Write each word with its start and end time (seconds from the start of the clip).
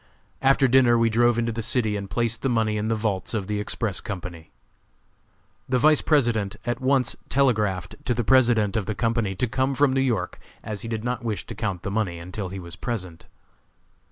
After 0.41 0.67
dinner 0.67 0.97
we 0.97 1.11
drove 1.11 1.37
into 1.37 1.51
the 1.51 1.61
city 1.61 1.95
and 1.95 2.09
placed 2.09 2.41
the 2.41 2.49
money 2.49 2.75
in 2.75 2.87
the 2.87 2.95
vaults 2.95 3.35
of 3.35 3.45
the 3.45 3.59
Express 3.59 4.01
Company. 4.01 4.49
The 5.69 5.77
Vice 5.77 6.01
President 6.01 6.55
at 6.65 6.81
once 6.81 7.15
telegraphed 7.29 7.97
to 8.05 8.15
the 8.15 8.23
President 8.23 8.75
of 8.75 8.87
the 8.87 8.95
company 8.95 9.35
to 9.35 9.45
come 9.45 9.75
from 9.75 9.93
New 9.93 10.01
York, 10.01 10.39
as 10.63 10.81
he 10.81 10.87
did 10.87 11.03
not 11.03 11.23
wish 11.23 11.45
to 11.45 11.53
count 11.53 11.83
the 11.83 11.91
money 11.91 12.17
until 12.17 12.49
he 12.49 12.57
was 12.57 12.75
present. 12.75 13.27